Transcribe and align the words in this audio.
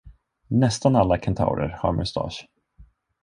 Nästan 0.47 0.95
alla 0.95 1.17
kentaurer 1.17 1.77
har 1.81 1.93
mustasch. 1.93 2.47